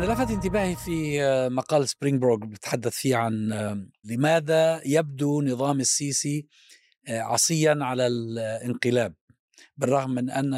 [0.00, 3.52] أنا لفت انتباهي في مقال سبرينغ بروك بتحدث فيه عن
[4.04, 6.46] لماذا يبدو نظام السيسي
[7.08, 9.14] عصيا على الانقلاب
[9.76, 10.52] بالرغم من أن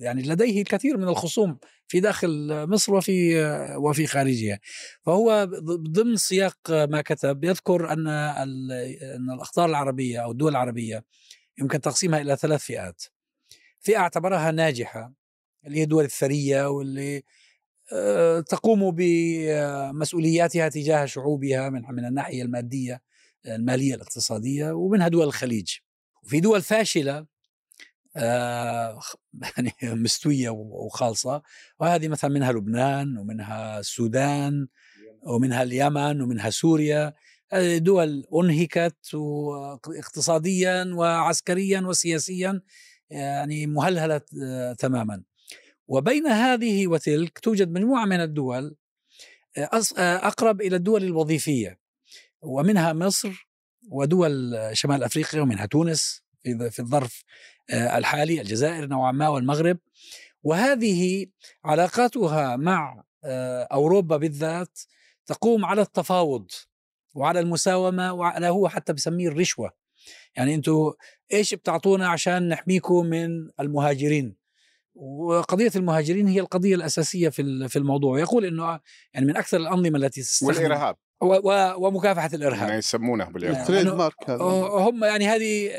[0.00, 3.44] يعني لديه الكثير من الخصوم في داخل مصر وفي
[3.76, 4.60] وفي خارجها.
[5.02, 5.44] فهو
[5.90, 11.04] ضمن سياق ما كتب يذكر أن أن الأخطار العربية أو الدول العربية
[11.58, 13.02] يمكن تقسيمها إلى ثلاث فئات.
[13.80, 15.12] فئة اعتبرها ناجحة
[15.66, 17.22] اللي هي الدول الثرية واللي
[18.48, 23.02] تقوم بمسؤولياتها تجاه شعوبها من من الناحية المادية
[23.46, 25.74] المالية الاقتصادية ومنها دول الخليج.
[26.22, 27.26] وفي دول فاشلة
[28.16, 29.00] آه
[29.56, 31.42] يعني مستوية وخالصة.
[31.80, 34.66] وهذه مثلا منها لبنان ومنها السودان
[35.22, 37.14] ومنها اليمن ومنها سوريا.
[37.76, 38.96] دول أنهكت
[39.98, 42.60] اقتصاديا وعسكريا وسياسيا
[43.10, 44.20] يعني مهلهلة
[44.78, 45.22] تماما.
[45.86, 48.76] وبين هذه وتلك توجد مجموعة من الدول
[49.98, 51.78] أقرب إلى الدول الوظيفية
[52.42, 53.48] ومنها مصر
[53.90, 56.22] ودول شمال أفريقيا ومنها تونس
[56.70, 57.24] في الظرف
[57.70, 59.78] الحالي الجزائر نوعا ما والمغرب.
[60.42, 61.26] وهذه
[61.64, 63.04] علاقاتها مع
[63.72, 64.80] أوروبا بالذات
[65.26, 66.50] تقوم على التفاوض
[67.14, 69.72] وعلى المساومة وعلى هو حتى بسميه الرشوة.
[70.36, 70.92] يعني أنتم
[71.32, 74.43] إيش بتعطونا عشان نحميكم من المهاجرين؟
[74.94, 78.20] وقضية المهاجرين هي القضية الأساسية في في الموضوع.
[78.20, 78.80] يقول إنه
[79.14, 80.96] يعني من أكثر الأنظمة التي تستخدم والإرهاب.
[81.82, 82.68] ومكافحة الإرهاب.
[82.68, 84.12] ما يسمونه بالإرهاب.
[84.72, 85.70] هم يعني هذه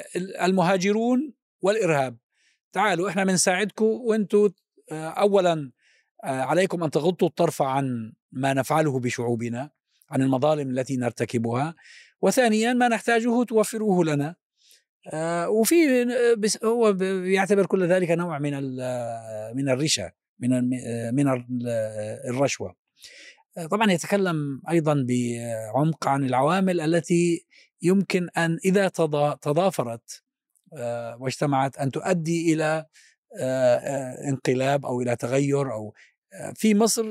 [0.41, 2.17] المهاجرون والإرهاب.
[2.73, 4.49] تعالوا إحنا بنساعدكم وأنتم
[4.91, 5.71] اولا
[6.23, 9.69] عليكم أن تغضوا الطرف عن ما نفعله بشعوبنا
[10.09, 11.75] عن المظالم التي نرتكبها.
[12.21, 14.36] وثانيا ما نحتاجه توفروه لنا.
[15.48, 15.75] وفي
[16.64, 16.89] هو
[17.23, 18.53] يعتبر كل ذلك نوع من
[19.56, 20.70] من الرشا من
[21.16, 21.45] من
[22.30, 22.75] الرشوة.
[23.72, 27.45] طبعا يتكلم أيضا بعمق عن العوامل التي
[27.82, 28.88] يمكن أن إذا
[29.42, 30.23] تضافرت
[31.20, 32.86] واجتمعت أن تؤدي إلى
[34.30, 35.93] انقلاب أو إلى تغير أو
[36.56, 37.04] في مصر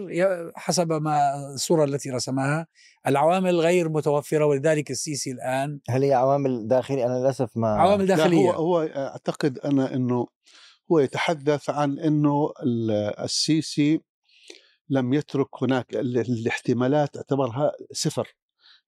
[0.57, 2.67] حسب ما الصورة التي رسمها
[3.07, 8.51] العوامل غير متوفرة ولذلك السيسي الآن هل هي عوامل داخلية؟ أنا للأسف ما عوامل داخلية
[8.51, 10.27] لا هو, هو أعتقد أنا أنه
[10.93, 12.53] هو يتحدث عن أنه
[13.25, 14.01] السيسي
[14.89, 18.35] لم يترك هناك الاحتمالات اعتبرها صفر.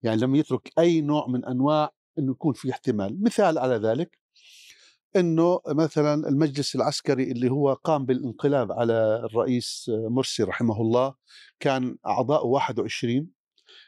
[0.03, 3.23] يعني لم يترك أي نوع من أنواع أنه يكون في احتمال.
[3.23, 4.17] مثال على ذلك
[5.15, 11.15] إنه مثلا المجلس العسكري اللي هو قام بالانقلاب على الرئيس مرسي رحمه الله
[11.59, 13.27] كان أعضاء 21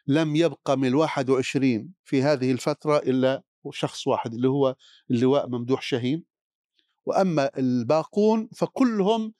[0.08, 4.76] لم يبقى من ال 21 في هذه الفترة إلا شخص واحد اللي هو
[5.12, 6.24] اللواء ممدوح شاهين.
[7.06, 9.34] وأما الباقون فكلهم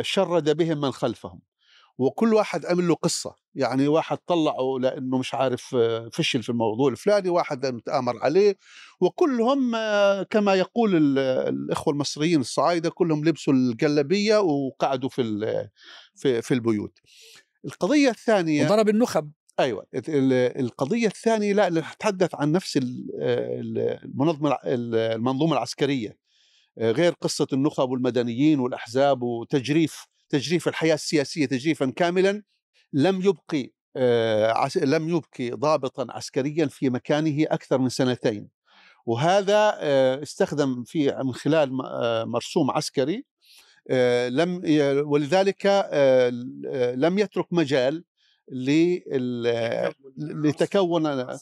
[0.00, 1.40] شرد بهم من خلفهم.
[2.00, 3.34] وكل واحد عمل له قصة.
[3.54, 5.76] يعني واحد طلعه لأنه مش عارف
[6.12, 8.56] فشل في الموضوع الفلاني واحد تآمر عليه
[9.00, 9.72] وكلهم
[10.22, 11.18] كما يقول
[11.48, 15.22] الإخوة المصريين الصعايدة كلهم لبسوا الجلبية وقعدوا في
[16.14, 16.98] في, في البيوت.
[17.64, 19.30] القضية الثانية وضرب النخب.
[19.60, 19.86] أيوه.
[19.94, 26.16] القضية الثانية لا نتحدث عن نفس المنظمة المنظومة العسكرية.
[26.78, 32.42] غير قصة النخب والمدنيين والأحزاب وتجريف تجريف الحياة السياسية تجريفا كاملا
[32.92, 33.70] لم يبقي
[34.76, 38.48] لم يبقي ضابطا عسكريا في مكانه أكثر من سنتين.
[39.06, 39.78] وهذا
[40.22, 41.72] استخدم في من خلال
[42.28, 43.24] مرسوم عسكري
[44.28, 44.62] لم
[45.06, 45.66] ولذلك
[46.94, 48.04] لم يترك مجال
[50.16, 51.36] لتكون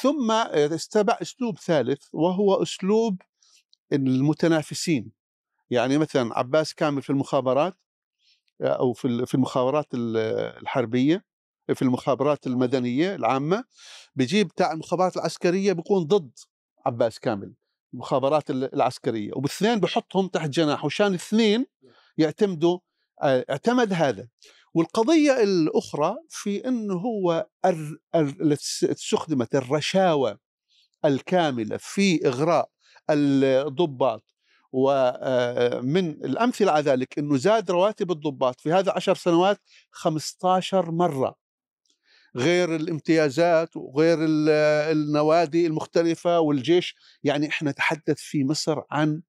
[0.00, 3.22] ثم استبع أسلوب ثالث وهو أسلوب
[3.92, 5.12] المتنافسين.
[5.70, 7.76] يعني مثلا عباس كامل في المخابرات
[8.60, 11.24] أو في في المخابرات الحربية
[11.74, 13.64] في المخابرات المدنية العامة
[14.14, 16.30] بيجيب بتاع المخابرات العسكرية بيكون ضد
[16.86, 17.54] عباس كامل
[17.94, 21.66] المخابرات العسكرية وبالاثنين بحطهم تحت جناحه عشان الاثنين
[22.18, 22.78] يعتمدوا
[23.22, 24.28] اعتمد هذا.
[24.74, 27.46] والقضية الأخرى في إنه هو
[28.90, 30.38] استخدمت الرشاوى
[31.04, 32.70] الكاملة في إغراء
[33.10, 34.35] الضباط
[34.78, 41.34] ومن الأمثلة على ذلك أنه زاد رواتب الضباط في هذا عشر سنوات 15 مرة
[42.36, 44.18] غير الامتيازات وغير
[44.92, 46.96] النوادي المختلفة والجيش.
[47.22, 49.22] يعني إحنا نتحدث في مصر عن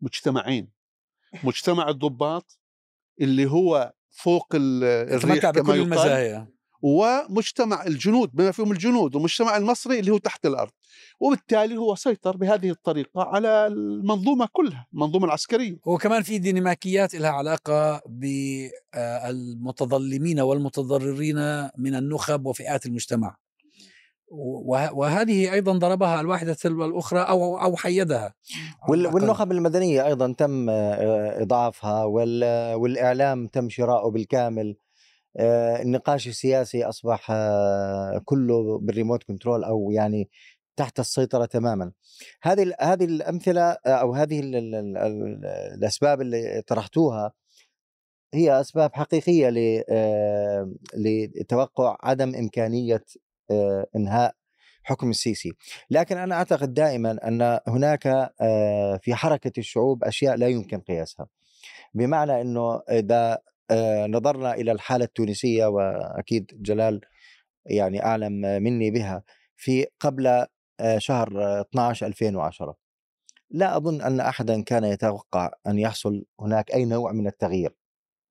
[0.00, 0.70] مجتمعين
[1.44, 2.58] مجتمع الضباط
[3.20, 6.48] اللي هو فوق الريح كما المزايا.
[6.82, 10.70] ومجتمع الجنود بما فيهم الجنود والمجتمع المصري اللي هو تحت الأرض.
[11.20, 15.76] وبالتالي هو سيطر بهذه الطريقة على المنظومة كلها المنظومة العسكرية.
[15.86, 18.02] وكمان في ديناميكيات لها علاقة
[18.94, 21.36] بالمتظلمين والمتضررين
[21.78, 23.36] من النخب وفئات المجتمع.
[24.32, 28.34] وه- وهذه أيضا ضربها الواحدة تلو الأخرى أو أو حيدها.
[29.14, 34.76] والنخب المدنية أيضا تم آه، اضعافها وال- والإعلام تم شراؤه بالكامل.
[35.36, 40.30] النقاش السياسي أصبح آه، كله بالريموت كنترول أو يعني
[40.76, 41.92] تحت السيطرة تماما.
[42.42, 45.44] هذه هذه الأمثلة آه، أو هذه ال- ال- ال- ال-
[45.74, 47.32] الأسباب اللي طرحتوها
[48.34, 49.50] هي أسباب حقيقية
[49.90, 53.04] آه، لتوقع عدم إمكانية
[53.50, 54.34] آه، إنهاء
[54.82, 55.52] حكم السيسي.
[55.90, 58.06] لكن أنا أعتقد دائما أن هناك
[58.40, 61.26] آه، في حركة الشعوب أشياء لا يمكن قياسها.
[61.94, 63.40] بمعنى إنه إذا آه،
[64.06, 67.00] نظرنا إلى الحالة التونسية وأكيد جلال
[67.66, 68.32] يعني أعلم
[68.62, 69.22] مني بها
[69.56, 70.26] في قبل
[70.80, 72.76] آه، شهر آه، 12 2010
[73.50, 77.74] لا أظن أن احدا كان يتوقع أن يحصل هناك أي نوع من التغيير.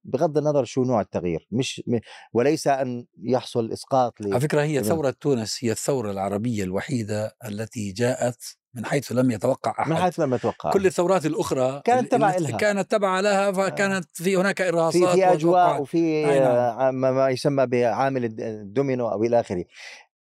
[0.03, 1.99] بغض النظر شو نوع التغيير مش م-
[2.33, 7.91] وليس أن يحصل إسقاط ل- على فكرة هي ثوره تونس هي الثورة العربية الوحيدة التي
[7.91, 8.43] جاءت
[8.73, 9.89] من حيث لم يتوقع أحد.
[9.89, 10.71] من حيث لم يتوقع.
[10.71, 12.57] كل الثورات الأخرى كانت تبع إلها.
[12.57, 15.81] كانت تبع لها فكانت في هناك إرهاصات في في أجواء وتوقعات.
[15.81, 16.31] وفي نعم.
[16.41, 19.65] آه، ما يسمى بعامل الد- الدومينو أو إلى آخره.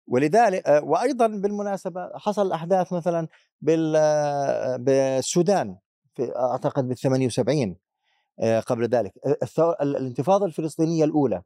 [0.07, 3.27] ولذلك آه، وأيضا بالمناسبة حصل أحداث مثلا
[3.61, 5.77] بال آه، بالسودان
[6.15, 7.75] في أعتقد بال 78
[8.39, 9.13] آه، قبل ذلك.
[9.43, 9.75] الثور...
[9.81, 11.41] ال- الانتفاضة الفلسطينية الأولى.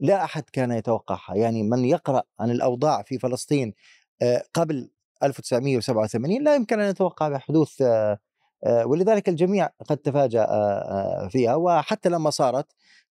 [0.00, 1.34] لا أحد كان يتوقعها.
[1.36, 3.74] يعني من يقرأ عن الأوضاع في فلسطين
[4.22, 4.90] آه، قبل
[5.22, 8.18] 1987 لا يمكن أن يتوقع بحدوث آه،
[8.66, 11.54] آه، ولذلك الجميع قد تفاجأ آه، فيها.
[11.54, 12.66] وحتى لما صارت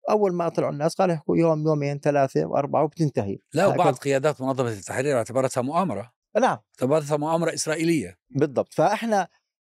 [0.09, 3.37] أول ما طلعوا الناس قالوا يحكوا يوم يومين ثلاثة واربعه وبتنتهي.
[3.53, 3.95] لا وبعض.
[3.95, 6.11] قيادات منظمة التحرير اعتبرتها مؤامرة.
[6.41, 6.57] نعم.
[6.81, 8.17] اعتبرتها مؤامرة إسرائيلية.
[8.29, 8.73] بالضبط.
[8.73, 9.27] فإحنا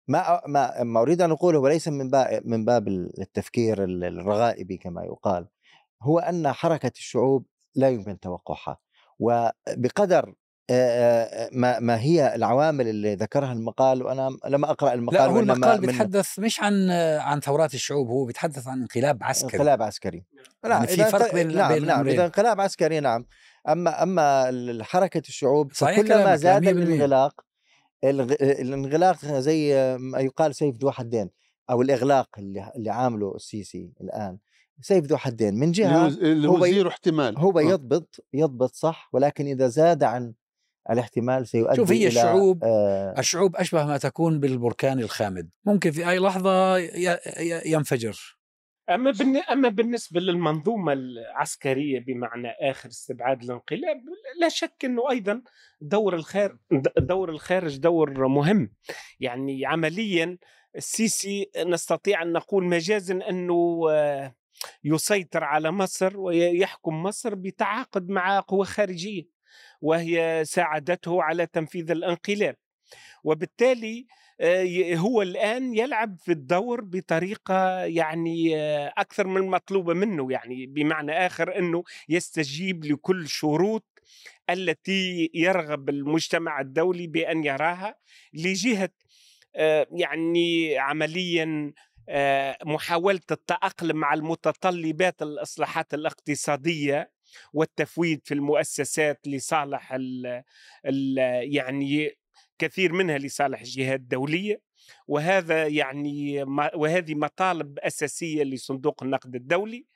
[0.08, 5.48] ما ما ما أريد أن أقوله وليس من باب من باب التفكير الرغائبي كما يقال.
[6.02, 8.78] هو أن حركة الشعوب لا يمكن توقعها.
[9.18, 10.34] وبقدر
[11.52, 15.86] ما ما هي العوامل اللي ذكرها المقال؟ وأنا لم أقرأ المقال لا هو المقال من
[15.86, 16.90] بيتحدث مش عن
[17.20, 19.52] عن ثورات الشعوب هو بيتحدث عن انقلاب عسكري.
[19.54, 20.24] انقلاب عسكري.
[20.64, 22.08] يعني في فرق بين- نعم بين نعم.
[22.08, 23.26] إذا انقلاب عسكري نعم.
[23.68, 26.68] أما أما حركة الشعوب صحيح فكلما زاد 100%.
[26.68, 27.40] الانغلاق
[28.04, 31.30] الغ- الانغلاق زي ما يقال سيف ذو حدين
[31.70, 34.38] أو الإغلاق اللي اللي عامله السيسي الآن.
[34.80, 37.38] سيف ذو حدين من جهة اللي هو هو ي- zero احتمال.
[37.38, 37.62] هو آه.
[37.62, 40.32] يضبط يضبط صح ولكن إذا زاد عن
[40.90, 45.50] الاحتمال سيؤدي شوف هي إلى الشعوب آه الشعوب أشبه ما تكون بالبركان الخامد.
[45.64, 46.78] ممكن في أي لحظة
[47.66, 48.38] ينفجر.
[48.90, 49.36] أما بالن...
[49.36, 53.96] أما بالنسبة للمنظومة العسكرية بمعنى آخر استبعاد الانقلاب
[54.40, 55.42] لا شك إنه أيضا
[55.80, 56.56] دور الخارج
[56.98, 58.72] دور الخارج دور مهم.
[59.20, 60.38] يعني عمليا
[60.76, 64.34] السيسي نستطيع أن نقول مجازا أنه آه،
[64.84, 69.33] يسيطر على مصر ويحكم مصر بتعاقد مع قوى خارجية.
[69.80, 72.56] وهي ساعدته على تنفيذ الانقلاب.
[73.24, 74.06] وبالتالي
[74.40, 81.12] آه، هو الآن يلعب في الدور بطريقة يعني آه، أكثر من مطلوبة منه يعني بمعنى
[81.26, 83.84] آخر إنه يستجيب لكل شروط
[84.50, 87.96] التي يرغب المجتمع الدولي بأن يراها
[88.32, 88.90] لجهة
[89.56, 91.72] آه، يعني عمليا
[92.64, 97.10] محاولة التأقلم مع المتطلبات الإصلاحات الاقتصادية
[97.52, 100.42] والتفويض في المؤسسات لصالح ال
[100.86, 101.18] ال
[101.54, 102.10] يعني
[102.58, 104.60] كثير منها لصالح الجهات الدولية.
[105.08, 106.42] وهذا يعني
[106.74, 109.86] وهذه مطالب أساسية لصندوق النقد الدولي.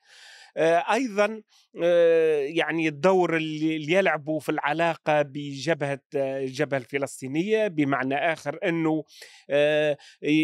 [0.56, 1.42] أيضا
[1.82, 9.04] آه، يعني الدور اللي يلعبه في العلاقة بجبهة آه، الجبهة الفلسطينية بمعنى آخر إنه
[9.50, 9.96] آه،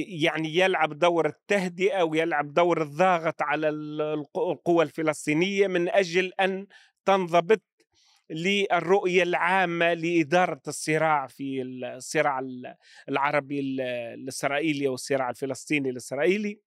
[0.08, 6.66] يعني يلعب دور التهدئة ويلعب دور الضاغط على ال- الق- القوى الفلسطينية من أجل أن
[7.04, 7.62] تنضبط
[8.30, 12.75] للرؤية العامة لإدارة الصراع في الصراع ال-
[13.08, 13.80] العربي ال-
[14.20, 16.61] الإسرائيلي والصراع الفلسطيني الإسرائيلي.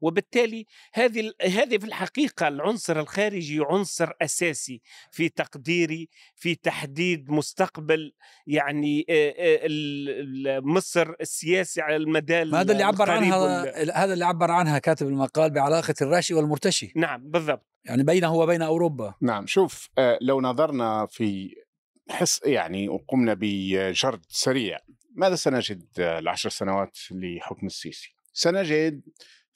[0.00, 4.80] وبالتالي هذه هذه في الحقيقة العنصر الخارجي عنصر أساسي
[5.10, 8.12] في تقديري في تحديد مستقبل
[8.46, 14.50] يعني ال- ال- مصر السياسي على المدى هذا اللي عبر عنها وال- هذا اللي عبر
[14.50, 16.92] عنها كاتب المقال بعلاقة الراشي والمرتشي.
[16.96, 17.66] نعم بالضبط.
[17.84, 19.14] يعني بينه وبين أوروبا.
[19.22, 19.88] نعم شوف
[20.20, 21.54] لو نظرنا في
[22.10, 24.78] حس يعني وقمنا بجرد سريع
[25.14, 29.02] ماذا سنجد العشر سنوات لحكم السيسي؟ سنجد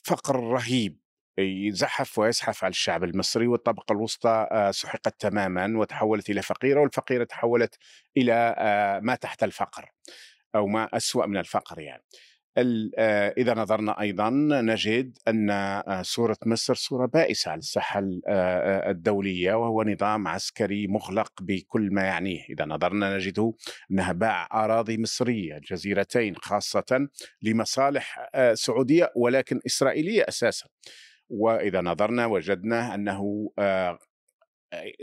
[0.02, 0.98] فقر رهيب
[1.38, 7.78] يزحف ويزحف على الشعب المصري والطبقة الوسطى آه، سحقت تماما وتحولت إلى فقيرة والفقيرة تحولت
[8.16, 9.92] إلى آه، ما تحت الفقر
[10.54, 12.02] أو ما أسوأ من الفقر يعني.
[13.38, 14.30] إذا نظرنا أيضا
[14.62, 18.02] نجد أن صورة مصر صورة بائسة على الساحة
[18.90, 22.44] الدولية وهو نظام عسكري مغلق بكل ما يعنيه.
[22.50, 23.52] إذا نظرنا نجده
[23.90, 27.08] أنها باع أراضي مصرية جزيرتين خاصة
[27.42, 30.66] لمصالح سعودية ولكن إسرائيلية أساسا.
[31.28, 32.94] وإذا نظرنا وجدنا
[33.58, 33.98] آه،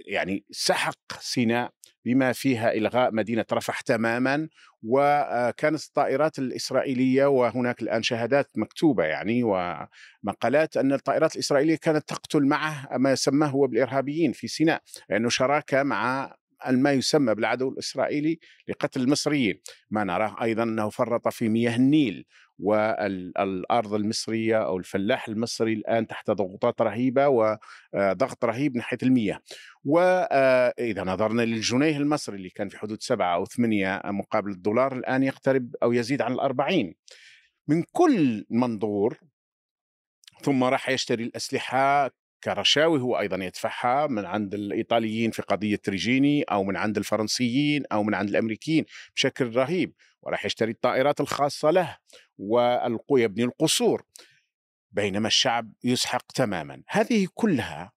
[0.07, 1.71] يعني سحق سيناء
[2.09, 4.47] بما فيها إلغاء مدينة رفح تماما
[4.83, 12.87] وكانت الطائرات الإسرائيلية وهناك الآن شهادات مكتوبة يعني ومقالات أن الطائرات الإسرائيلية كانت تقتل معه
[12.97, 16.33] ما يسماه هو بالإرهابيين في سيناء لأنه شراكه مع
[16.67, 22.25] ما يسمى بالعدو الإسرائيلي لقتل المصريين، ما نراه أيضا أنه فرط في مياه النيل
[22.59, 29.39] والأرض المصرية أو الفلاح المصري الآن تحت ضغوطات رهيبة وضغط رهيب ناحيه المياه.
[29.83, 35.75] واذا نظرنا للجنيه المصري اللي كان في حدود سبعة أو ثمانية مقابل الدولار الآن يقترب
[35.83, 36.95] أو يزيد عن الأربعين.
[37.67, 39.19] من كل منظور
[40.41, 42.11] ثم راح يشتري الأسلحة
[42.43, 48.03] كرشاوي هو أيضا يدفعها من عند الإيطاليين في قضية ريجيني أو من عند الفرنسيين أو
[48.03, 51.97] من عند الأمريكيين بشكل رهيب وراح يشتري الطائرات الخاصة له
[53.09, 54.05] ويبني القصور
[54.91, 56.83] بينما الشعب يسحق تماما.
[56.87, 57.91] هذه كلها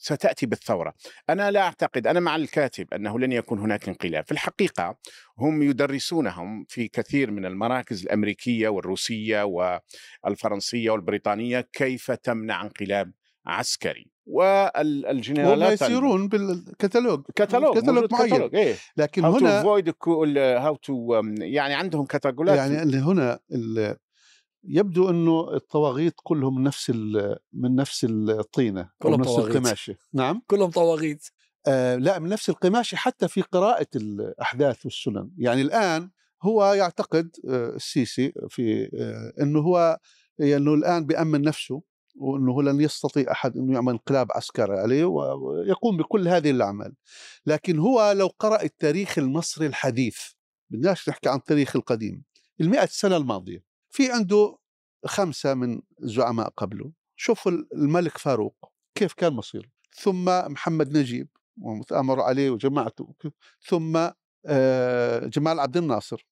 [0.00, 0.94] ستأتي بالثورة.
[1.30, 4.24] أنا لا أعتقد أنا مع الكاتب أنه لن يكون هناك انقلاب.
[4.24, 4.98] في الحقيقة
[5.38, 9.42] هم يدرسونهم في كثير من المراكز الأمريكية والروسية
[10.24, 13.12] والفرنسية والبريطانية كيف تمنع انقلاب
[13.48, 14.10] عسكري.
[14.26, 17.22] والجنرالات هم يسيرون بالكتالوج.
[17.36, 18.28] كتالوج كتالوج معين.
[18.28, 18.54] كتالوج.
[18.54, 19.62] إيه؟ لكن how هنا
[20.58, 23.96] how to يعني عندهم كتالوجات يعني اللي هنا اللي
[24.64, 26.90] يبدو إنه الطواغيت كلهم من نفس
[27.52, 29.38] من نفس الطينة كلهم نفس.
[29.38, 29.96] القماشة.
[30.12, 31.26] نعم؟ كلهم طواغيت.
[31.66, 35.30] آه لا من نفس القماشة حتى في قراءة الأحداث والسنن.
[35.38, 36.10] يعني الآن
[36.42, 39.98] هو يعتقد آه السيسي في آه إنه هو
[40.40, 41.82] إنه الآن بامن نفسه.
[42.18, 46.94] وإنه لن يستطيع أحد إنه يعمل انقلاب عسكري عليه ويقوم بكل هذه الأعمال.
[47.46, 50.18] لكن هو لو قرأ التاريخ المصري الحديث
[50.70, 52.24] بدناش نحكي عن التاريخ القديم
[52.60, 54.56] المئة سنة الماضية في عنده
[55.06, 56.92] خمسة من الزعماء قبله.
[57.16, 59.68] شوفوا الملك فاروق كيف كان مصيره.
[59.94, 61.28] ثم محمد نجيب
[61.62, 63.14] ومتآمر عليه وجماعته
[63.68, 64.08] ثم
[64.46, 66.26] آه، جمال عبد الناصر.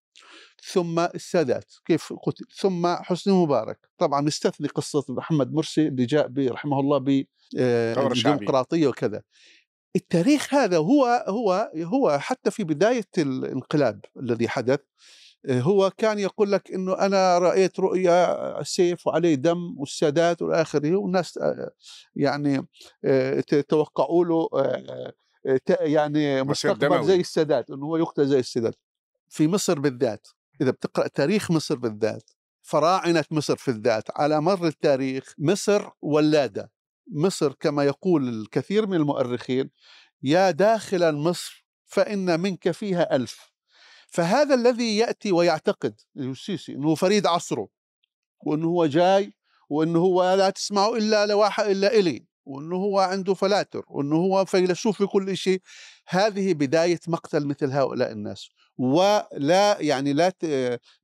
[0.65, 3.89] ثم السادات كيف قتل ثم حسني مبارك.
[3.99, 9.23] طبعا نستثني قصة محمد مرسي اللي جاء رحمه الله بالديمقراطية وكذا.
[9.97, 14.81] التاريخ هذا هو هو هو حتى في بداية الانقلاب الذي حدث
[15.51, 21.39] هو كان يقول لك إنه أنا رأيت رؤيا سيف وعليه دم والسادات والى اخره والناس
[22.17, 22.67] يعني
[23.69, 24.49] توقعوا له
[25.81, 28.75] يعني مستقبل زي السادات إنه هو يقتل زي السادات.
[29.29, 30.29] في مصر بالذات.
[30.61, 32.31] إذا بتقرأ تاريخ مصر بالذات
[32.63, 36.73] فراعنة مصر في الذات على مر التاريخ مصر ولاده.
[37.13, 39.71] مصر كما يقول الكثير من المؤرخين
[40.23, 43.53] يا داخل مصر فإن منك فيها ألف.
[44.09, 47.69] فهذا الذي يأتي ويعتقد السيسي أنه فريد عصره
[48.47, 49.33] وأنه هو جاي
[49.71, 54.99] وأنه هو لا تسمعوا إلا لواحد إلا إلي وأنه هو عنده فلاتر وأنه هو فيلسوف
[54.99, 55.63] في كل شيء.
[56.09, 58.49] هذه بداية مقتل مثل هؤلاء الناس.
[58.79, 60.33] ولا يعني لا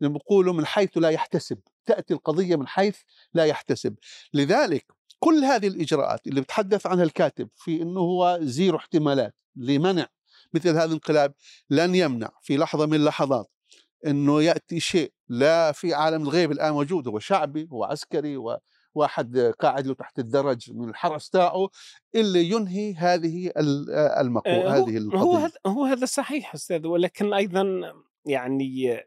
[0.01, 2.97] نقول من حيث لا يحتسب تأتي القضية من حيث
[3.35, 3.95] لا يحتسب.
[4.35, 10.07] لذلك كل هذه الإجراءات اللي بتحدث عنها الكاتب في أنه هو زيرو احتمالات لمنع
[10.55, 11.35] مثل هذا الانقلاب
[11.71, 13.51] لن يمنع في لحظة من اللحظات
[14.07, 18.37] أنه يأتي شيء لا في عالم الغيب الآن موجود هو شعبي هو عسكري
[18.95, 21.69] واحد قاعد له تحت الدرج من الحرس تاعه
[22.15, 23.53] اللي ينهي هذه
[24.21, 25.21] المقوله آه، هذه القضية.
[25.21, 27.93] هو هذا هو هذا صحيح أستاذ ولكن أيضا
[28.27, 29.03] يعني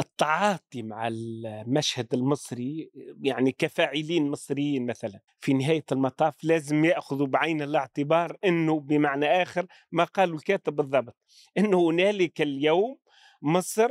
[0.00, 8.36] التعاطي مع المشهد المصري يعني كفاعلين مصريين مثلا في نهاية المطاف لازم يأخذوا بعين الاعتبار
[8.44, 11.16] إنه بمعنى آخر ما قال الكاتب بالضبط
[11.58, 12.98] إنه هنالك اليوم
[13.42, 13.90] مصر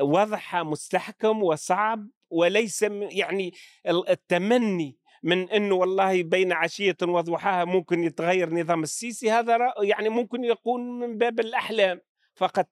[0.00, 3.52] وضعها مستحكم وصعب وليس يعني
[3.86, 8.82] التمني من إنه والله بين عشية وضحاها ممكن يتغير نظام.
[8.82, 12.00] السيسي هذا يعني ممكن يكون من باب الأحلام
[12.34, 12.68] فقط.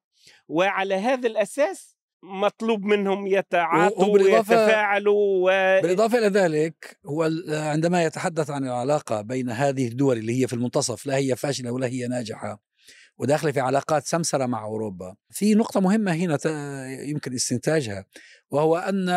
[0.47, 5.45] وعلى هذا الأساس مطلوب منهم يتعاطوا ويتفاعلوا و...
[5.81, 11.05] بالإضافة إلى ذلك هو عندما يتحدث عن العلاقة بين هذه الدول اللي هي في المنتصف
[11.05, 12.72] لا هي فاشلة ولا هي ناجحة
[13.17, 16.37] وداخلة في علاقات سمسرة مع أوروبا في نقطة مهمة هنا
[17.03, 18.05] يمكن استنتاجها
[18.51, 19.09] وهو أن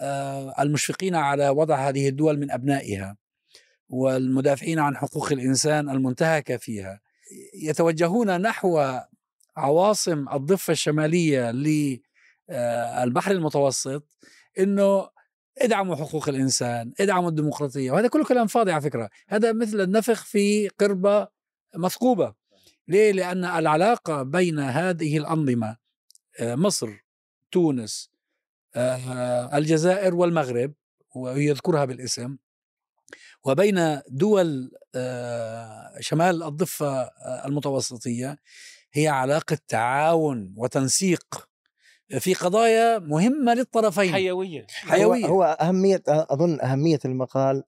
[0.00, 3.16] آه، المشفقين على وضع هذه الدول من أبنائها
[3.88, 7.00] والمدافعين عن حقوق الإنسان المنتهكة فيها
[7.54, 8.98] يتوجهون نحو
[9.56, 14.04] عواصم الضفة الشمالية للبحر المتوسط
[14.58, 15.08] إنه
[15.58, 20.68] ادعموا حقوق الإنسان، ادعموا الديمقراطية، وهذا كله كلام فاضي على فكرة، هذا مثل النفخ في
[20.68, 21.28] قربة
[21.76, 22.34] مثقوبة.
[22.90, 25.76] ليه؟ لأن العلاقة بين هذه الأنظمة
[26.40, 26.88] آه، مصر،
[27.52, 28.10] تونس،
[28.76, 30.72] آه، الجزائر والمغرب
[31.16, 32.36] ويذكرها بالاسم
[33.44, 37.10] وبين دول آه، شمال الضفة
[37.46, 38.38] المتوسطية
[38.92, 41.48] هي علاقة تعاون وتنسيق
[42.18, 44.12] في قضايا مهمة للطرفين.
[44.12, 44.66] حيوية.
[44.70, 45.26] حيوية.
[45.26, 47.62] هو, هو أهمية أظن أهمية المقال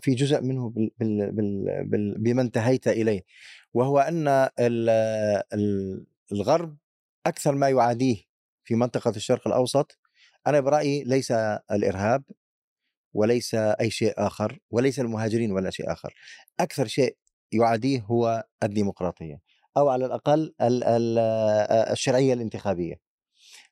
[0.00, 3.22] في جزء منه بال بال بال بال بما انتهيت إليه.
[3.74, 4.48] وهو أن
[6.32, 6.76] الغرب
[7.26, 8.16] أكثر ما يعاديه
[8.64, 9.98] في منطقة الشرق الأوسط.
[10.46, 11.30] أنا برأيي ليس
[11.72, 12.22] الإرهاب
[13.14, 16.14] وليس أي شيء آخر وليس المهاجرين ولا شيء آخر.
[16.60, 17.16] أكثر شيء
[17.52, 19.40] يعاديه هو الديمقراطية
[19.76, 20.54] أو على الأقل
[21.92, 22.94] الشرعية الانتخابية.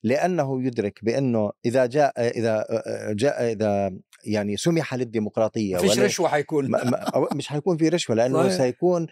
[0.02, 2.66] لأنه يدرك بأنه إذا جاء إذا
[3.10, 6.70] جاء إذا يعني سمح للديمقراطية فيش رشوة حيكون.
[7.32, 8.58] مش حيكون في رشوة لأنه صحيح.
[8.58, 9.06] سيكون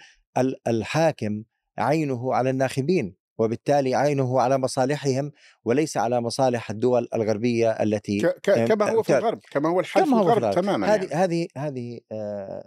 [0.66, 1.44] الحاكم
[1.78, 5.32] عينه على الناخبين وبالتالي عينه على مصالحهم
[5.64, 10.16] وليس على مصالح الدول الغربية التي ك- كما هو في الغرب كما هو الحال كما
[10.16, 10.54] في الغرب, الغرب.
[10.54, 11.14] تماما هذه يعني.
[11.14, 12.00] هذه هذه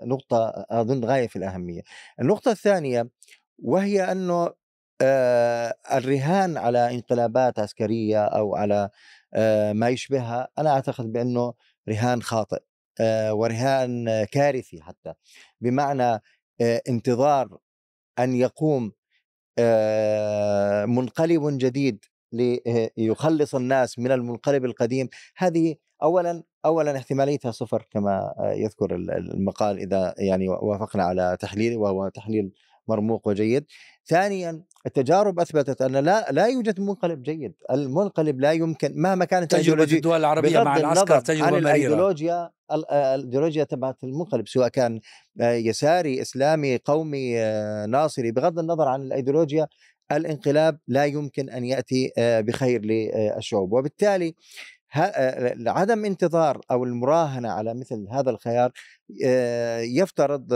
[0.06, 1.82] نقطة أظن غاية في الأهمية
[2.22, 3.10] النقطة الثانية
[3.60, 4.50] وهي أنه
[5.02, 8.90] آه، الرهان على انقلابات عسكرية أو على
[9.34, 11.54] آه، ما يشبهها أنا أعتقد بأنه
[11.90, 12.60] رهان خاطئ
[13.02, 15.14] آه، ورهان كارثي حتى
[15.62, 16.22] بمعنى
[16.62, 17.58] انتظار
[18.20, 18.92] أن يقوم
[20.96, 22.06] منقلب جديد
[22.98, 25.10] ليخلص الناس من المنقلب القديم.
[25.38, 32.52] هذه اولا اولا احتماليتها صفر كما يذكر المقال إذا يعني وافقنا على تحليله وهو تحليل
[32.88, 33.66] مرموق وجيد.
[34.10, 39.84] ثانيا التجارب أثبتت أن لا لا يوجد منقلب جيد، المنقلب لا يمكن مهما كانت تجربة
[39.84, 45.00] الدول العربية مع العسكر تجربة عن الأيديولوجيا الأيديولوجيا تبعت المنقلب سواء كان
[45.42, 49.68] آه، يساري إسلامي قومي آه، ناصري بغض النظر عن الأيديولوجيا
[50.12, 53.74] الانقلاب لا يمكن أن يأتي آه، بخير للشعوب.
[53.74, 54.36] وبالتالي
[55.68, 58.72] عدم انتظار أو المراهنة على مثل هذا الخيار
[59.80, 60.54] يفترض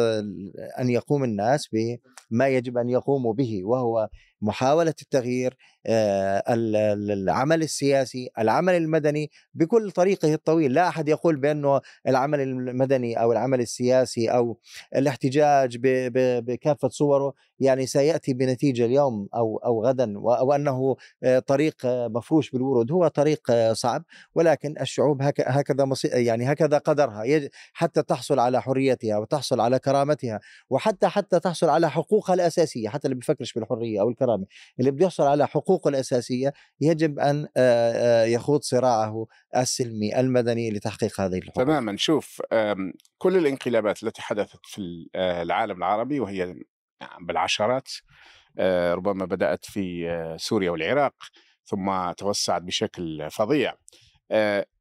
[0.80, 4.10] أن يقوم الناس بما يجب أن يقوموا به وهو
[4.42, 10.74] محاولة التغيير العمل السياسي العمل المدني بكل طريقه الطويل.
[10.74, 14.60] لا أحد يقول بأنه العمل المدني أو العمل السياسي أو
[14.96, 20.96] الاحتجاج بكافة صوره يعني سيأتي بنتيجة اليوم أو أو غدا وأنه
[21.48, 22.92] طريق مفروش بالورود.
[22.92, 24.04] هو طريق صعب
[24.36, 27.24] ولكن الشعوب هكذا يعني هكذا قدرها.
[27.74, 33.16] حتى تحصل على حريتها وتحصل على كرامتها وحتى حتى تحصل على حقوقها الأساسية حتى اللي
[33.16, 34.46] بيفكرش بالحرية أو الكرامة
[34.80, 37.48] اللي بده يحصل على حقوقه الأساسية يجب أن
[38.28, 41.64] يخوض صراعه السلمي المدني لتحقيق هذه الحقوق.
[41.64, 41.98] تماما.
[41.98, 42.42] شوف
[43.18, 46.56] كل الانقلابات التي حدثت في العالم العربي وهي
[47.22, 47.90] بالعشرات
[48.94, 51.16] ربما بدأت في سوريا والعراق
[51.66, 53.74] ثم توسعت بشكل فظيع.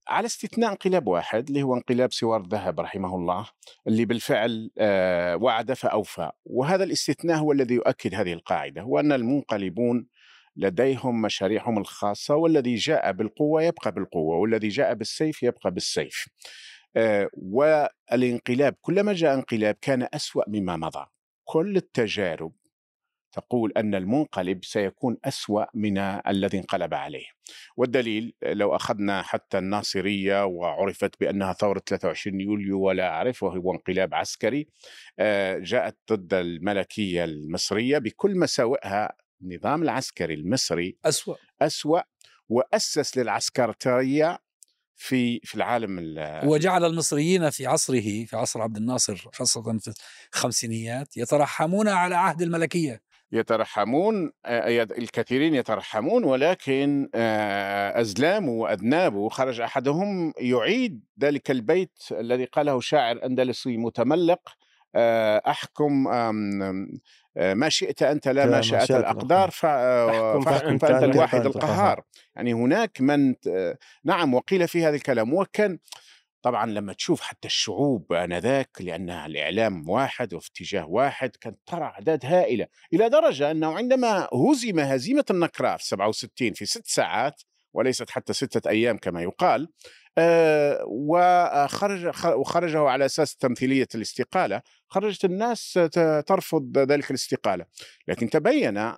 [0.08, 3.46] على استثناء انقلاب واحد اللي هو انقلاب سوار الذهب رحمه الله
[3.86, 6.30] اللي بالفعل آه، وعد فأوفى.
[6.44, 10.06] وهذا الاستثناء هو الذي يؤكد هذه القاعدة هو أن المنقلبون
[10.56, 16.28] لديهم مشاريعهم الخاصة والذي جاء بالقوة يبقى بالقوة والذي جاء بالسيف يبقى بالسيف.
[16.96, 21.06] آه، والانقلاب كلما جاء انقلاب كان أسوأ مما مضى.
[21.44, 22.52] كل التجارب
[23.32, 27.24] تقول أن المنقلب سيكون أسوأ من الذي انقلب عليه.
[27.76, 34.68] والدليل لو أخذنا حتى الناصرية وعرفت بأنها ثورة 23 يوليو ولا أعرف وهو انقلاب عسكري
[35.18, 41.36] آه، جاءت ضد الملكية المصرية بكل مساوئها النظام العسكري المصري أسوأ.
[41.62, 42.00] أسوأ
[42.48, 44.38] وأسس للعسكرتية
[44.96, 45.98] في في العالم
[46.44, 49.92] وجعل المصريين في عصره في عصر عبد الناصر خاصة في
[50.34, 53.02] الخمسينيات يترحمون على عهد الملكية.
[53.32, 57.08] يترحمون الكثيرين يترحمون ولكن
[57.94, 64.40] أزلام وأذناب خرج أحدهم يعيد ذلك البيت الذي قاله شاعر أندلسي متملق
[65.46, 66.04] أحكم
[67.36, 72.02] ما شئت أنت لا ما شاءت الأقدار فاحكم فأنت, فأنت الواحد القهار.
[72.36, 73.34] يعني هناك من
[74.04, 75.78] نعم وقيل في هذا الكلام وكان
[76.42, 82.26] طبعا لما تشوف حتى الشعوب آنذاك لأنها الإعلام واحد وفي اتجاه واحد كانت ترى أعداد
[82.26, 87.42] هائلة إلى درجة أنه عندما هزم هزيمة النكراء في 67 في ست ساعات
[87.74, 89.68] وليست حتى ستة أيام كما يقال آه،
[90.86, 95.72] وخرج خ- وخرجه على أساس تمثيلية الاستقالة خرجت الناس
[96.26, 97.66] ترفض ذلك الاستقالة.
[98.08, 98.92] لكن تبين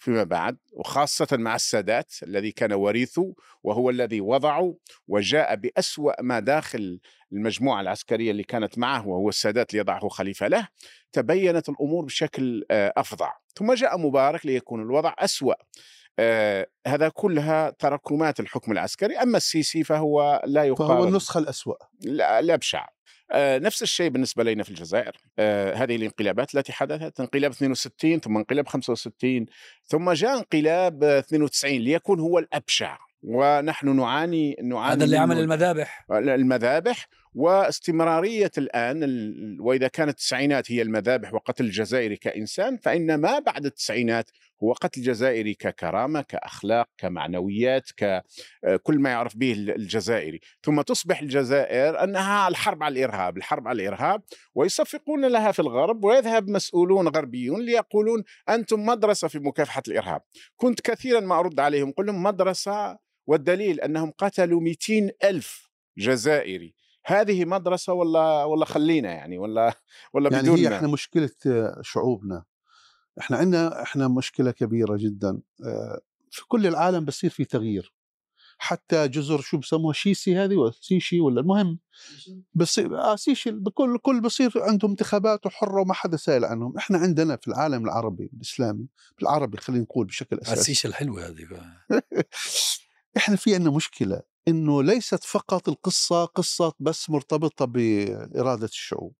[0.00, 4.76] فيما بعد وخاصة مع السادات الذي كان وريثه وهو الذي وضعه
[5.08, 7.00] وجاء بأسوأ ما داخل
[7.32, 10.68] المجموعة العسكرية اللي كانت معه وهو السادات ليضعه خليفة له
[11.12, 13.32] تبينت الأمور بشكل آه، أفظع.
[13.58, 15.52] ثم جاء مبارك ليكون الوضع أسوأ.
[15.52, 15.56] آه،
[16.86, 19.16] هذا كلها تراكمات الحكم العسكري.
[19.16, 21.08] أما السيسي فهو لا فهو يقارن.
[21.08, 22.88] النسخة الاسوء لا لا بشع.
[23.32, 25.16] آه، نفس الشيء بالنسبة لنا في الجزائر.
[25.38, 29.46] آه، هذه الانقلابات التي حدثت انقلاب 62 ثم انقلاب 65
[29.84, 32.98] ثم جاء انقلاب آه، 92 ليكون هو الأبشع.
[33.22, 35.38] ونحن نعاني نعاني هذا اللي عمل.
[35.38, 36.06] المذابح.
[36.10, 37.08] المذابح.
[37.34, 44.30] واستمرارية الآن ال- وإذا كانت التسعينات هي المذابح وقتل الجزائري كإنسان فإن ما بعد التسعينات
[44.62, 50.40] هو قتل الجزائري ككرامة كأخلاق كمعنويات ككل ما يعرف به الجزائري.
[50.62, 54.22] ثم تصبح الجزائر أنها الحرب على الإرهاب الحرب على الإرهاب
[54.54, 60.20] ويصفقون لها في الغرب ويذهب مسؤولون غربيون ليقولون أنتم مدرسة في مكافحة الإرهاب.
[60.56, 66.74] كنت كثيرا ما أرد عليهم قل لهم مدرسة والدليل أنهم قتلوا 200 ألف جزائري.
[67.08, 69.74] هذه مدرسة ولا ولا خلينا يعني ولا
[70.12, 72.44] ولا يعني بدون هي إحنا مشكلة آه، شعوبنا.
[73.20, 77.94] إحنا عندنا إحنا مشكلة كبيرة جدا آه، في كل العالم بصير في تغيير.
[78.58, 81.78] حتى جزر شو بسموها شيسي هذه ولا سيشي ولا المهم
[82.54, 86.76] بصير آه سيشي بكل كل بصير عندهم انتخابات وحرة وما حدا سائل عنهم.
[86.76, 88.86] إحنا عندنا في العالم العربي الإسلامي
[89.18, 90.60] بالعربي خلينا نقول بشكل أساسي.
[90.60, 91.46] السيشه الحلوة هذه.
[93.16, 94.22] إحنا في عندنا مشكلة.
[94.48, 99.14] إنه ليست فقط القصة قصة بس مرتبطة بإرادة الشعوب.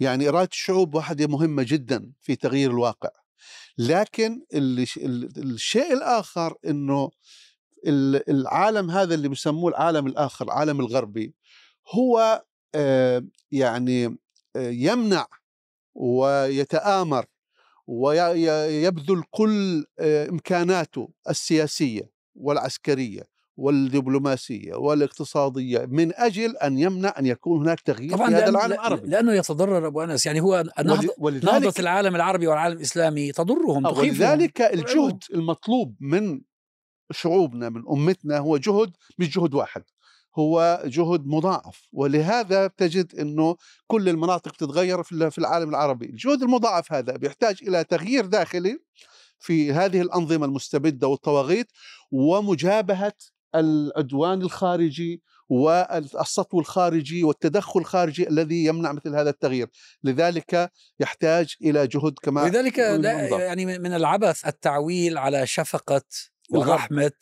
[0.00, 3.10] يعني إرادة الشعوب واحدة مهمة جدا في تغيير الواقع.
[3.78, 7.10] لكن الشيء الآخر إنه
[7.86, 11.34] ال- العالم هذا اللي بسموه العالم الآخر العالم الغربي
[11.94, 14.06] هو آه، يعني
[14.56, 15.26] آه، يمنع
[15.94, 17.26] ويتآمر
[17.86, 22.10] ويبذل كل آه، إمكاناته السياسية
[23.60, 28.72] والعسكريه والدبلوماسية والاقتصادية من أجل أن يمنع أن يكون هناك تغيير طبعا في هذا العالم
[28.72, 29.08] العربي.
[29.08, 30.64] لأنه يتضرر أبو أنس يعني هو
[31.42, 36.40] نهضة العالم العربي والعالم الإسلامي تضرهم آه، تخيفهم ولذلك الجهد المطلوب من
[37.12, 39.82] شعوبنا من أمتنا هو جهد مش جهد واحد
[40.38, 41.88] هو جهد مضاعف.
[41.92, 46.06] ولهذا تجد إنه كل المناطق تتغير في في العالم العربي.
[46.06, 48.78] الجهد المضاعف هذا بيحتاج إلى تغيير داخلي
[49.38, 51.66] في هذه الأنظمة المستبدة والطواغيت
[52.10, 53.12] ومجابهة
[53.54, 59.68] العدوان الخارجي والسطو الخارجي والتدخل الخارجي الذي يمنع مثل هذا التغيير
[60.04, 62.44] لذلك يحتاج إلى جهد كما
[63.22, 63.40] بالضبط.
[63.40, 66.02] يعني من العبث التعويل على شفقة
[66.54, 66.68] الغرب.
[66.68, 67.12] ورحمه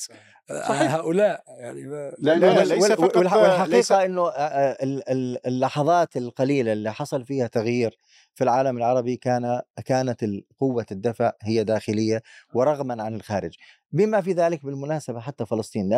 [0.68, 0.94] صحيح.
[0.94, 1.82] هؤلاء يعني
[2.18, 6.92] لا لا ليس فقط والح- والحقيقة ليس إنه آه، آه، ال- ال- اللحظات القليلة اللي
[6.92, 7.96] حصل فيها تغيير
[8.34, 10.24] في العالم العربي كان كانت
[10.60, 12.22] قوه الدفع هي داخلية
[12.54, 13.54] ورغما عن الخارج
[13.92, 15.88] بما في ذلك بالمناسبة حتى فلسطين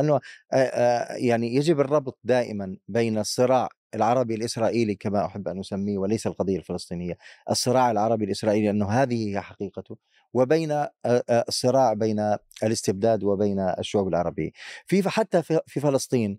[0.52, 6.56] آه، يعني يجب الربط دائما بين الصراع العربي الإسرائيلي كما أحب أن أسميه وليس القضية
[6.58, 7.18] الفلسطينية،
[7.50, 9.96] الصراع العربي الإسرائيلي انه هذه هي حقيقته
[10.34, 10.86] وبين
[11.48, 14.50] الصراع بين الاستبداد وبين الشعوب العربية
[14.86, 16.38] في حتى في فلسطين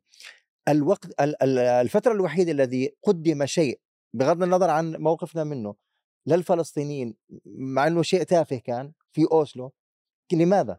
[0.67, 3.79] الوقت ال- ال- الفترة الوحيدة الذي قدم شيء
[4.13, 5.75] بغض النظر عن موقفنا منه
[6.27, 9.73] للفلسطينيين مع إنه شيء تافه كان في أوسلو
[10.33, 10.77] لماذا؟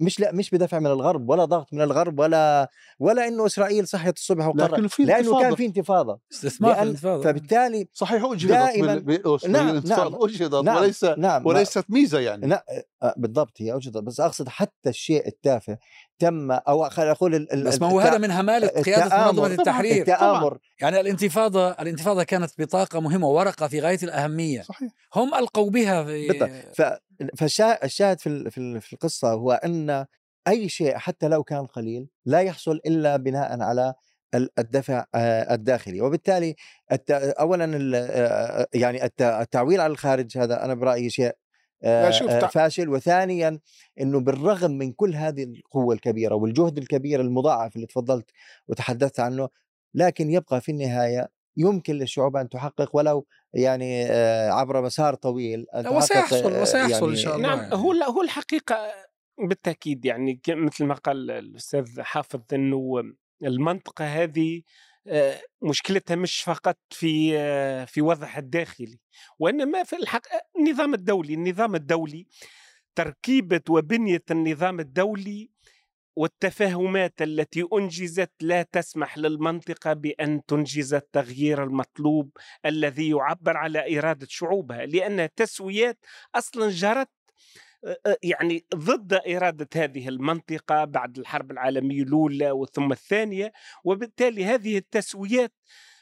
[0.00, 4.16] مش لا مش بدفع من الغرب ولا ضغط من الغرب ولا ولا إنه إسرائيل صحيت
[4.16, 5.54] الصبح وقررت لكن في لأنه كان.
[5.54, 6.20] في انتفاضة.
[6.32, 7.22] استثمار الانتفاضة.
[7.22, 10.14] فبالتالي صحيح أجهضت دائماً- نعم، نعم.
[10.14, 12.46] أجهضت نعم، وليس نعم وليست ميزة يعني.
[12.46, 12.64] لا
[13.02, 15.78] آه، بالضبط هي اوجدت بس أقصد حتى الشيء التافه
[16.18, 19.26] تم أو خلينا نقول بس ما هو هذا من هماله قيادة.
[19.26, 19.96] منظمة التحرير.
[19.96, 20.58] التآمر.
[20.80, 24.62] يعني الانتفاضة الانتفاضة كانت بطاقة مهمة ورقه في غاية الأهمية.
[24.62, 24.90] صحيح.
[25.14, 26.50] هم ألقوا بها في بالضبط.
[27.36, 30.06] فالشاهد في في ال- في القصة هو أن
[30.48, 33.94] أي شيء حتى لو كان قليل لا يحصل إلا بناء على
[34.34, 36.00] ال- الدفع آه، الداخلي.
[36.00, 36.54] وبالتالي
[36.92, 41.32] الت- اولا آه، يعني الت- التعويل على الخارج هذا أنا برأيي شيء
[41.82, 42.02] آه،
[42.48, 42.88] فاشل.
[42.88, 43.60] وثانيا
[44.00, 48.30] إنه بالرغم من كل هذه القوة الكبيرة والجهد الكبير المضاعف اللي تفضلت
[48.68, 49.48] وتحدثت عنه
[49.94, 55.92] لكن يبقى في النهاية يمكن للشعوب أن تحقق ولو يعني آه، عبر مسار طويل تحقق،
[55.96, 57.48] وسيحصل- آه، وسيحصل إن شاء الله.
[57.48, 57.74] نعم يعني.
[57.74, 58.76] هو لا هو الحقيقة
[59.48, 63.02] بالتأكيد يعني مثل ما قال الأستاذ حافظ إنه
[63.44, 64.62] المنطقة هذه
[65.08, 68.98] آه، مشكلتها مش فقط في آه، في وضعها الداخلي
[69.38, 70.22] وإنما في الحق
[70.58, 72.26] النظام الدولي النظام الدولي
[72.94, 75.50] تركيبة وبنية النظام الدولي
[76.16, 82.30] والتفاهمات التي أنجزت لا تسمح للمنطقة بأن تنجز التغيير المطلوب
[82.66, 85.98] الذي يعبر على إرادة شعوبها لأن التسويات
[86.34, 87.08] أصلا جرت
[88.22, 93.52] يعني ضد إرادة هذه المنطقة بعد الحرب العالمية الأولى وثم الثانية
[93.84, 95.52] وبالتالي هذه التسويات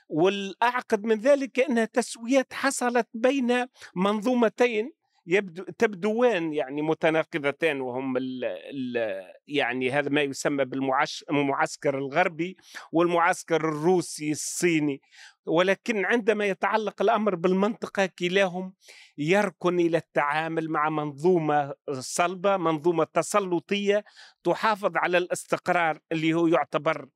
[0.08, 4.92] والأعقد من ذلك أنها تسويات حصلت بين منظومتين
[5.26, 12.56] يبدو تبدوان يعني متناقضتان وهم ال ال يعني هذا ما يسمى بالمعسكر الغربي
[12.92, 15.00] والمعسكر الروسي الصيني.
[15.46, 18.74] ولكن عندما يتعلق الأمر بالمنطقة كلاهم
[19.18, 24.04] يركن إلى التعامل مع منظومة صلبة منظومة تسلطية
[24.44, 27.08] تحافظ على الاستقرار اللي هو يعتبر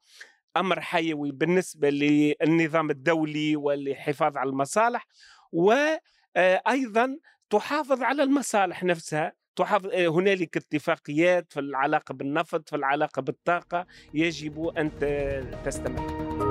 [0.57, 5.07] أمر حيوي بالنسبة للنظام الدولي والحفاظ على المصالح.
[5.53, 7.19] وأيضا
[7.51, 14.67] تحافظ على المصالح نفسها تحافظ آه، هنالك اتفاقيات في العلاقة بالنفط في العلاقة بالطاقة يجب
[14.79, 14.91] أن
[15.65, 16.48] تستمر.